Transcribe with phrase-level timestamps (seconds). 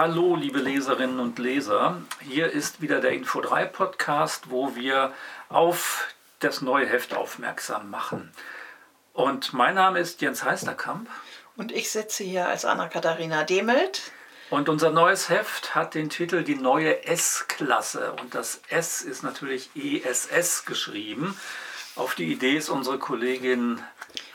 [0.00, 2.00] Hallo, liebe Leserinnen und Leser.
[2.20, 5.12] Hier ist wieder der Info 3 Podcast, wo wir
[5.48, 6.06] auf
[6.38, 8.30] das neue Heft aufmerksam machen.
[9.12, 11.10] Und mein Name ist Jens Heisterkamp.
[11.56, 14.12] Und ich sitze hier als Anna-Katharina Demelt.
[14.50, 18.12] Und unser neues Heft hat den Titel Die neue S-Klasse.
[18.20, 21.36] Und das S ist natürlich ESS geschrieben.
[21.96, 23.82] Auf die Idee ist unsere Kollegin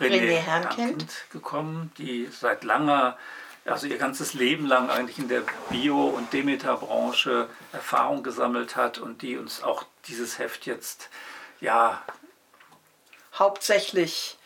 [0.00, 3.16] René, René Herrnkind gekommen, die seit langer
[3.64, 9.22] also ihr ganzes Leben lang eigentlich in der Bio- und Demeter-Branche Erfahrung gesammelt hat und
[9.22, 11.08] die uns auch dieses Heft jetzt
[11.60, 12.02] ja
[13.34, 14.38] hauptsächlich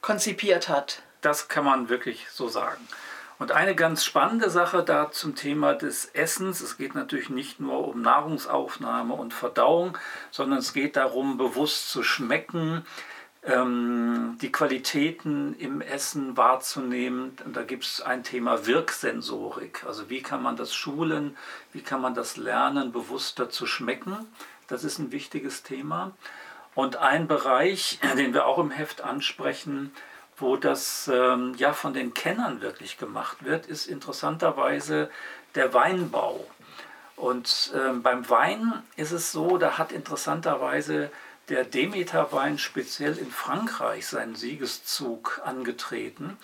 [0.00, 1.02] konzipiert hat.
[1.20, 2.86] Das kann man wirklich so sagen.
[3.38, 6.60] Und eine ganz spannende Sache da zum Thema des Essens.
[6.60, 9.96] Es geht natürlich nicht nur um Nahrungsaufnahme und Verdauung,
[10.30, 12.84] sondern es geht darum, bewusst zu schmecken,
[13.42, 17.36] ähm, die Qualitäten im Essen wahrzunehmen.
[17.44, 19.84] Und da gibt es ein Thema Wirksensorik.
[19.86, 21.36] Also wie kann man das schulen,
[21.72, 24.16] wie kann man das lernen, bewusster zu schmecken.
[24.68, 26.12] Das ist ein wichtiges Thema.
[26.74, 29.92] Und ein Bereich, den wir auch im Heft ansprechen,
[30.36, 35.10] wo das ähm, ja von den Kennern wirklich gemacht wird, ist interessanterweise
[35.54, 36.46] der Weinbau.
[37.16, 41.10] Und ähm, beim Wein ist es so, da hat interessanterweise
[41.50, 46.36] der Demeter-Wein speziell in Frankreich seinen Siegeszug angetreten.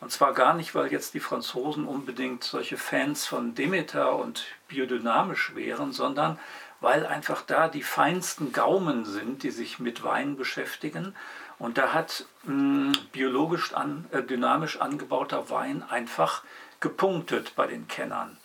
[0.00, 5.54] Und zwar gar nicht, weil jetzt die Franzosen unbedingt solche Fans von Demeter und biodynamisch
[5.54, 6.38] wären, sondern
[6.80, 11.14] weil einfach da die feinsten Gaumen sind, die sich mit Wein beschäftigen.
[11.58, 16.42] Und da hat mh, hm, biologisch an, äh, dynamisch angebauter Wein einfach
[16.80, 18.38] gepunktet bei den Kennern.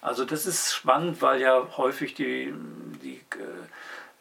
[0.00, 2.54] Also das ist spannend, weil ja häufig die,
[3.02, 3.68] die äh,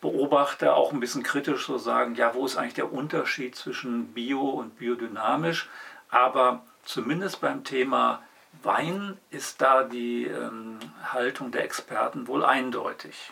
[0.02, 4.42] Beobachter auch ein bisschen kritisch so sagen, ja, wo ist eigentlich der Unterschied zwischen bio
[4.42, 5.70] und biodynamisch?
[6.10, 8.24] Aber zumindest beim Thema
[8.64, 10.80] Wein ist da die ähm,
[11.14, 13.32] Haltung der Experten wohl eindeutig.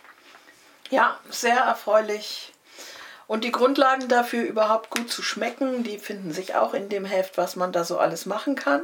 [0.89, 2.53] Ja, sehr erfreulich.
[3.27, 7.37] Und die Grundlagen dafür, überhaupt gut zu schmecken, die finden sich auch in dem Heft,
[7.37, 8.83] was man da so alles machen kann.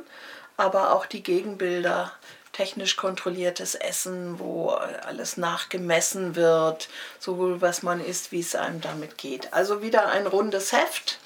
[0.57, 2.11] Aber auch die Gegenbilder
[2.53, 6.87] technisch kontrolliertes Essen, wo alles nachgemessen wird,
[7.19, 9.51] sowohl was man isst, wie es einem damit geht.
[9.53, 11.19] Also wieder ein rundes Heft.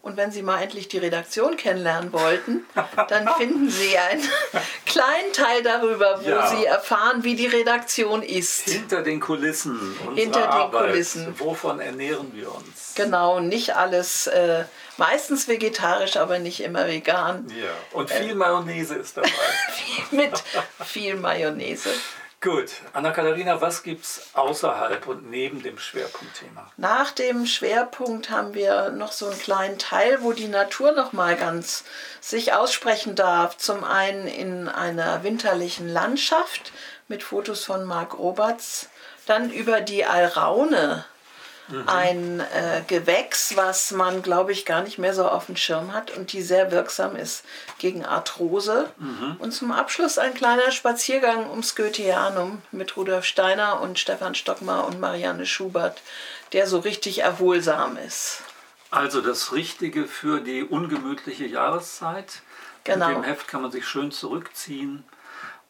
[0.00, 2.64] Und wenn Sie mal endlich die Redaktion kennenlernen wollten,
[3.08, 4.22] dann finden Sie einen
[4.88, 6.46] kleinen Teil darüber, wo ja.
[6.48, 8.68] Sie erfahren, wie die Redaktion ist.
[8.68, 9.96] Hinter den Kulissen.
[10.14, 10.90] Hinter den Arbeit.
[10.90, 11.38] Kulissen.
[11.38, 12.94] Wovon ernähren wir uns?
[12.94, 14.64] Genau, nicht alles, äh,
[14.96, 17.46] meistens vegetarisch, aber nicht immer vegan.
[17.50, 19.28] Ja, und viel Mayonnaise ist dabei.
[20.10, 20.42] mit
[20.84, 21.90] viel Mayonnaise.
[22.40, 26.70] Gut, Anna-Katharina, was gibt es außerhalb und neben dem Schwerpunktthema?
[26.76, 31.34] Nach dem Schwerpunkt haben wir noch so einen kleinen Teil, wo die Natur noch mal
[31.34, 31.82] ganz
[32.20, 33.56] sich aussprechen darf.
[33.56, 36.70] Zum einen in einer winterlichen Landschaft
[37.08, 38.88] mit Fotos von Marc Roberts,
[39.26, 41.04] dann über die Alraune
[41.68, 41.88] Mhm.
[41.88, 46.10] Ein äh, Gewächs, was man, glaube ich, gar nicht mehr so auf dem Schirm hat
[46.10, 47.44] und die sehr wirksam ist
[47.78, 48.90] gegen Arthrose.
[48.98, 49.36] Mhm.
[49.38, 54.98] Und zum Abschluss ein kleiner Spaziergang ums Goetheanum mit Rudolf Steiner und Stefan Stockmar und
[54.98, 56.00] Marianne Schubert,
[56.52, 58.42] der so richtig erholsam ist.
[58.90, 62.40] Also das Richtige für die ungemütliche Jahreszeit.
[62.84, 63.08] Genau.
[63.08, 65.04] Mit dem Heft kann man sich schön zurückziehen.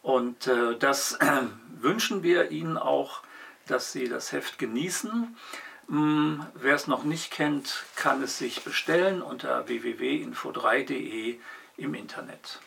[0.03, 1.43] Und äh, das äh,
[1.81, 3.23] wünschen wir Ihnen auch,
[3.67, 5.37] dass Sie das Heft genießen.
[5.89, 11.39] Hm, wer es noch nicht kennt, kann es sich bestellen unter www.info3.de
[11.79, 12.61] im Internet.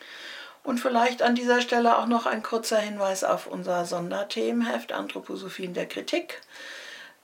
[0.64, 5.74] Und vielleicht an dieser Stelle auch noch ein kurzer Hinweis auf unser Sonderthemenheft Anthroposophie in
[5.74, 6.40] der Kritik.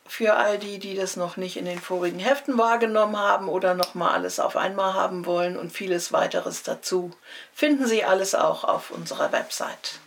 [0.06, 3.94] Für all die, die das noch nicht in den vorigen Heften wahrgenommen haben oder noch
[3.94, 7.10] mal alles auf einmal haben wollen und vieles weiteres dazu,
[7.53, 10.00] finden Sie alles auch auf unserer Website.